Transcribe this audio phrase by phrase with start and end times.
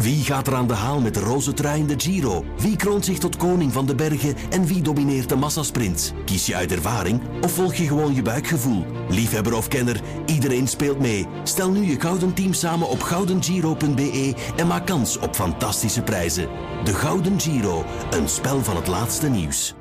[0.00, 2.44] Wie gaat er aan de haal met de roze trui in de Giro?
[2.58, 6.14] Wie kroont zich tot koning van de bergen en wie domineert de massasprint?
[6.24, 8.84] Kies je uit ervaring of volg je gewoon je buikgevoel?
[9.08, 11.26] Liefhebber of kenner, iedereen speelt mee.
[11.42, 16.48] Stel nu je gouden team samen op goudengiro.be en maak kans op fantastische prijzen.
[16.84, 19.74] De Gouden Giro, een spel van het laatste nieuws.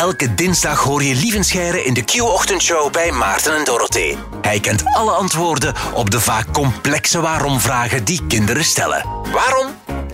[0.00, 4.16] Elke dinsdag hoor je Lievenscheire in de Q-ochtendshow bij Maarten en Dorothee.
[4.42, 9.04] Hij kent alle antwoorden op de vaak complexe waarom-vragen die kinderen stellen.
[9.32, 9.66] Waarom?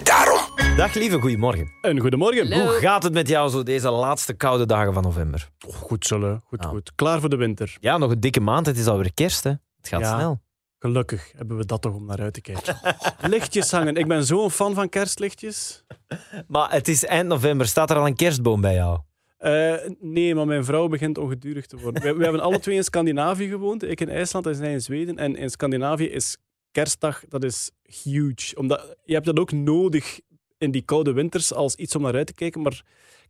[0.03, 0.41] Daarom.
[0.77, 1.71] Dag lieve, goedemorgen.
[1.81, 2.53] Een goedemorgen.
[2.61, 5.49] Hoe gaat het met jou zo deze laatste koude dagen van november?
[5.67, 6.69] Oh, goed zullen, goed, Ah.
[6.69, 6.93] goed.
[6.95, 7.77] Klaar voor de winter.
[7.81, 8.67] Ja, nog een dikke maand.
[8.67, 9.51] Het is alweer kerst, hè?
[9.51, 10.15] Het gaat Ja.
[10.17, 10.41] snel.
[10.79, 12.81] Gelukkig hebben we dat toch om naar uit te kijken.
[13.21, 13.97] Lichtjes hangen.
[13.97, 15.85] Ik ben zo'n fan van kerstlichtjes.
[16.49, 17.67] Maar het is eind november.
[17.67, 18.99] Staat er al een kerstboom bij jou?
[19.37, 22.17] Eh, nee, maar mijn vrouw begint ongedurig te worden.
[22.17, 23.83] We, hebben alle twee in Scandinavië gewoond.
[23.83, 25.17] Ik in IJsland en zij in Zweden.
[25.17, 26.37] En in Scandinavië is
[26.71, 27.71] kerstdag, dat is
[28.03, 28.57] huge.
[28.57, 30.21] Omdat, je hebt dat ook nodig
[30.59, 32.63] in die koude winters als iets om naar uit te kijken.
[32.63, 32.83] Maar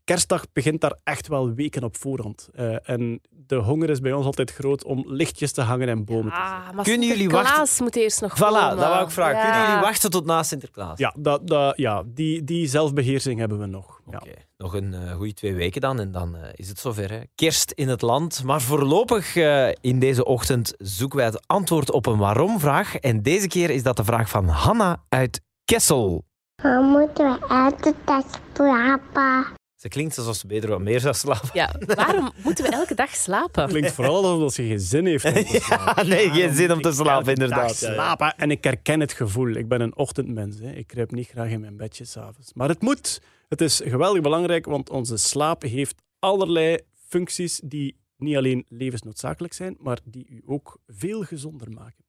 [0.05, 2.49] kerstdag begint daar echt wel weken op voorhand.
[2.53, 6.33] Eh, en de honger is bij ons altijd groot om lichtjes te hangen en bomen
[6.33, 6.75] te zetten.
[6.75, 7.85] Maar Kunnen jullie Sinterklaas wachten?
[7.85, 8.77] moet eerst nog Voilà, komen.
[8.77, 9.37] dat wou ik vragen.
[9.37, 9.43] Ja.
[9.43, 10.99] Kunnen jullie wachten tot na Sinterklaas?
[10.99, 14.01] Ja, dat, dat, ja die, die zelfbeheersing hebben we nog.
[14.11, 14.17] Ja.
[14.17, 17.11] Oké, nog een eh, goede twee weken dan en dan eh, is het zover.
[17.11, 17.21] Hè?
[17.35, 18.43] Kerst in het land.
[18.45, 22.97] Maar voorlopig eh, in deze ochtend zoeken wij het antwoord op een waarom-vraag.
[22.97, 26.25] En deze keer is dat de vraag van Hanna uit Kessel.
[26.63, 28.25] We moeten we elke dag
[28.55, 29.47] slapen.
[29.87, 31.51] Ze klinkt alsof ze beter wat meer zou slapen.
[31.53, 33.69] Ja, waarom moeten we elke dag slapen?
[33.69, 36.07] Klinkt vooral alsof ze geen zin heeft om te slapen.
[36.07, 37.77] Ja, nee, geen zin om te slapen, inderdaad.
[37.77, 38.35] slapen.
[38.37, 39.51] En ik herken het gevoel.
[39.51, 40.59] Ik ben een ochtendmens.
[40.59, 40.71] Hè.
[40.71, 42.53] Ik kruip niet graag in mijn bedje s'avonds.
[42.55, 43.21] Maar het moet.
[43.49, 49.77] Het is geweldig belangrijk, want onze slaap heeft allerlei functies die niet alleen levensnoodzakelijk zijn,
[49.79, 52.05] maar die u ook veel gezonder maken.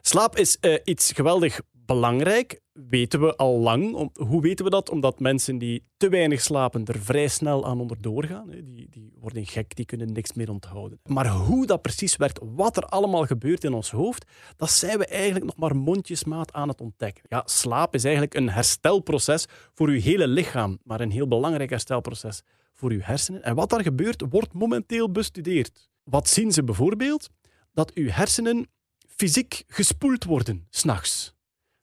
[0.00, 1.60] Slaap is eh, iets geweldig
[1.94, 4.10] belangrijk, weten we al lang.
[4.14, 4.90] Hoe weten we dat?
[4.90, 8.50] Omdat mensen die te weinig slapen er vrij snel aan onderdoor gaan.
[8.50, 11.00] Die, die worden gek, die kunnen niks meer onthouden.
[11.04, 14.24] Maar hoe dat precies werkt, wat er allemaal gebeurt in ons hoofd,
[14.56, 17.24] dat zijn we eigenlijk nog maar mondjesmaat aan het ontdekken.
[17.28, 22.42] Ja, slaap is eigenlijk een herstelproces voor uw hele lichaam, maar een heel belangrijk herstelproces
[22.72, 23.42] voor uw hersenen.
[23.42, 25.90] En wat daar gebeurt, wordt momenteel bestudeerd.
[26.04, 27.28] Wat zien ze bijvoorbeeld?
[27.72, 28.66] Dat uw hersenen
[29.08, 31.34] fysiek gespoeld worden, s'nachts.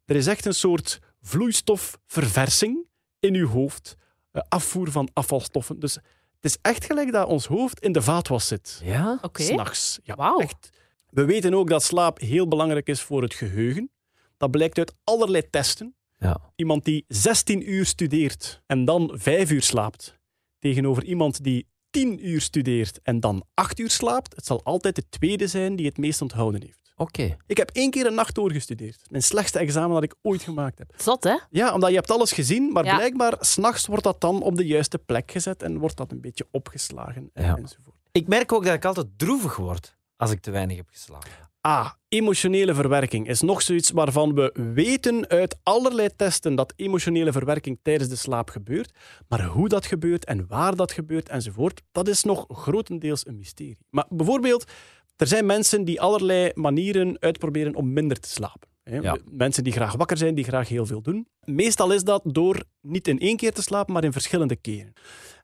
[0.09, 2.85] Er is echt een soort vloeistofverversing
[3.19, 3.95] in uw hoofd,
[4.31, 5.79] eh, afvoer van afvalstoffen.
[5.79, 8.81] Dus het is echt gelijk dat ons hoofd in de vaatwas zit.
[8.83, 9.19] Ja?
[9.21, 9.43] Oké.
[9.43, 9.99] S'nachts.
[10.03, 10.69] Ja, echt.
[11.09, 13.91] We weten ook dat slaap heel belangrijk is voor het geheugen.
[14.37, 15.95] Dat blijkt uit allerlei testen.
[16.17, 16.41] Ja.
[16.55, 20.19] Iemand die 16 uur studeert en dan 5 uur slaapt,
[20.59, 25.09] tegenover iemand die 10 uur studeert en dan 8 uur slaapt, het zal altijd de
[25.09, 26.88] tweede zijn die het meest onthouden heeft.
[27.01, 27.37] Oké.
[27.47, 29.01] Ik heb één keer een nacht doorgestudeerd.
[29.09, 30.93] Mijn slechtste examen dat ik ooit gemaakt heb.
[30.97, 31.37] Zot, hè?
[31.49, 32.95] Ja, omdat je hebt alles gezien, maar Ja.
[32.95, 36.47] blijkbaar s'nachts wordt dat dan op de juiste plek gezet en wordt dat een beetje
[36.51, 37.55] opgeslagen en, Ja.
[37.57, 37.95] enzovoort.
[38.11, 41.29] Ik merk ook dat ik altijd droevig word als ik te weinig heb geslapen.
[41.61, 47.79] Ah, emotionele verwerking is nog zoiets waarvan we weten uit allerlei testen dat emotionele verwerking
[47.81, 48.91] tijdens de slaap gebeurt.
[49.27, 53.77] Maar hoe dat gebeurt en waar dat gebeurt enzovoort, dat is nog grotendeels een mysterie.
[53.89, 54.71] Maar bijvoorbeeld,
[55.19, 58.68] er zijn mensen die allerlei manieren uitproberen om minder te slapen.
[58.84, 59.18] Ja.
[59.31, 61.28] Mensen die graag wakker zijn, die graag heel veel doen.
[61.44, 64.94] Meestal is dat door niet in één keer te slapen, maar in verschillende keren.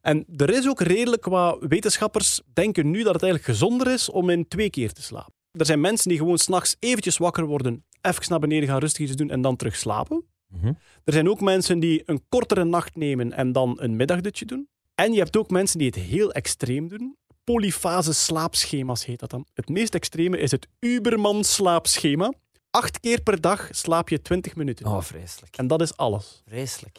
[0.02, 4.30] En er is ook redelijk wat wetenschappers denken nu dat het eigenlijk gezonder is om
[4.30, 5.34] in twee keer te slapen.
[5.52, 9.16] Er zijn mensen die gewoon s'nachts eventjes wakker worden, even naar beneden gaan, rustig iets
[9.16, 10.26] doen en dan terug slapen.
[10.48, 10.74] Mhm.
[11.04, 14.68] Er zijn ook mensen die een kortere nacht nemen en dan een middagdutje doen.
[14.96, 17.18] En je hebt ook mensen die het heel extreem doen.
[17.46, 19.46] Polyfase slaapschema's heet dat dan.
[19.54, 22.34] Het meest extreme is het Uberman slaapschema.
[22.70, 24.86] Acht keer per dag slaap je 20 minuten.
[24.86, 25.58] Oh, vreselijk.
[25.58, 26.42] En dat is alles.
[26.48, 26.98] Vreselijk.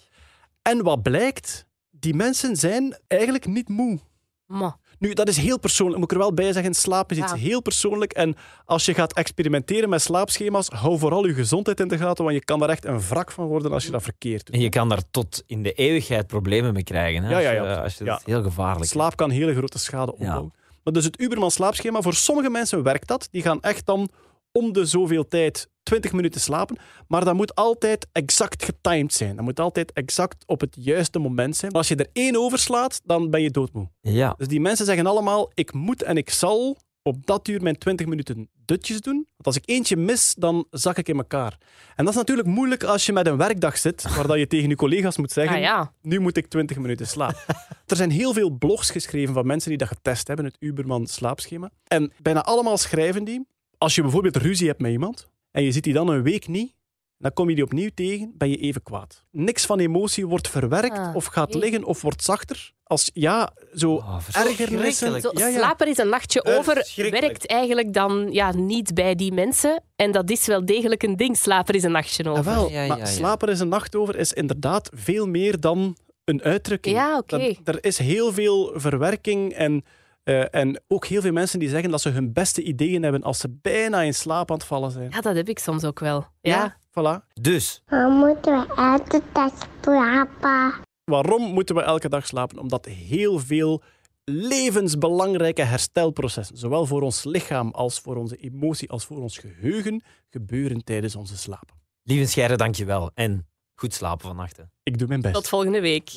[0.62, 1.66] En wat blijkt?
[1.90, 3.98] Die mensen zijn eigenlijk niet moe.
[4.46, 4.78] Ma.
[4.98, 5.98] Nu, dat is heel persoonlijk.
[5.98, 7.36] Moet ik er wel bij zeggen, slaap is iets Ja.
[7.38, 8.12] heel persoonlijk.
[8.12, 12.36] En als je gaat experimenteren met slaapschema's, hou vooral je gezondheid in de gaten, want
[12.36, 14.54] je kan daar echt een wrak van worden als je dat verkeerd doet.
[14.54, 17.22] En je kan daar tot in de eeuwigheid problemen mee krijgen.
[17.22, 17.30] Hè?
[17.30, 17.60] Ja, ja, ja.
[17.60, 18.10] Als je, als je Ja.
[18.10, 18.90] dat is heel gevaarlijk.
[18.90, 20.52] Slaap kan hele grote schade opbouwen.
[20.84, 23.28] Maar dus het Uberman slaapschema, voor sommige mensen werkt dat.
[23.30, 24.08] Die gaan echt dan
[24.56, 26.76] om de zoveel tijd 20 minuten slapen.
[27.08, 29.36] Maar dat moet altijd exact getimed zijn.
[29.36, 31.72] Dat moet altijd exact op het juiste moment zijn.
[31.72, 33.88] Als je er één overslaat, dan ben je doodmoe.
[34.00, 34.34] Ja.
[34.38, 38.06] Dus die mensen zeggen allemaal, ik moet en ik zal op dat uur mijn 20
[38.06, 39.14] minuten dutjes doen.
[39.14, 41.58] Want als ik eentje mis, dan zak ik in elkaar.
[41.94, 44.68] En dat is natuurlijk moeilijk als je met een werkdag zit, waar dat je tegen
[44.68, 45.92] je collega's moet zeggen, Ah ja.
[46.02, 47.40] nu moet ik 20 minuten slapen.
[47.86, 51.70] er zijn heel veel blogs geschreven van mensen die dat getest hebben, het Uberman slaapschema.
[51.84, 53.46] En bijna allemaal schrijven die,
[53.86, 56.74] als je bijvoorbeeld ruzie hebt met iemand, en je ziet die dan een week niet,
[57.18, 59.24] Dan kom je die opnieuw tegen, ben je even kwaad.
[59.30, 62.72] Niks van emotie wordt verwerkt Ah, of gaat liggen of wordt zachter.
[62.82, 65.20] Als ja, zo Oh, ergernissen.
[65.20, 65.58] Zo, Ja, ja.
[65.58, 67.24] slapen is een nachtje over Verschrikkelijk.
[67.26, 69.82] werkt eigenlijk dan ja, niet bij die mensen.
[69.96, 71.36] En dat is wel degelijk een ding.
[71.36, 72.44] Slapen is een nachtje Ah, over.
[72.44, 73.04] wel, Ja, ja, maar ja.
[73.06, 76.96] slapen is een nacht over is inderdaad veel meer dan een uitdrukking.
[76.96, 77.54] Ja, oké.
[77.64, 79.84] Er is heel veel verwerking en,
[80.26, 83.38] eh, en ook heel veel mensen die zeggen dat ze hun beste ideeën hebben als
[83.38, 85.10] ze bijna in slaap aan het vallen zijn.
[85.10, 86.26] Ja, dat heb ik soms ook wel.
[86.40, 86.76] Ja.
[86.90, 87.32] voilà.
[87.40, 89.52] Dus, We moeten we elke dag
[89.82, 90.84] slapen.
[91.04, 92.58] Waarom moeten we elke dag slapen?
[92.58, 93.82] Omdat heel veel
[94.24, 100.84] levensbelangrijke herstelprocessen, zowel voor ons lichaam als voor onze emotie als voor ons geheugen, gebeuren
[100.84, 101.74] tijdens onze slaap.
[102.02, 103.10] lieve Scheire, dankjewel.
[103.14, 103.46] En
[103.76, 104.56] goed slapen vannacht.
[104.56, 104.62] hè.
[104.82, 105.34] Ik doe mijn best.
[105.34, 106.10] Tot volgende week.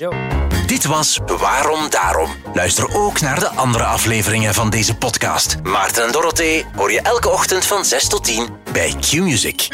[0.68, 2.30] Dit was Waarom Daarom.
[2.54, 5.58] Luister ook naar de andere afleveringen van deze podcast.
[5.64, 9.68] Maarten en Dorothee hoor je elke ochtend van 6 tot 10 bij Q-Music.